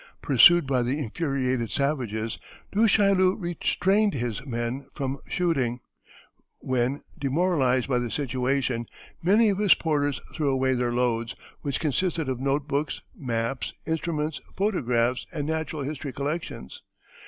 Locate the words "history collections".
15.83-16.81